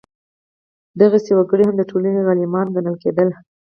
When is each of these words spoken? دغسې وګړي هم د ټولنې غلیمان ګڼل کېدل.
دغسې 1.01 1.31
وګړي 1.35 1.63
هم 1.65 1.75
د 1.77 1.83
ټولنې 1.89 2.21
غلیمان 2.27 2.67
ګڼل 2.75 2.95
کېدل. 3.03 3.29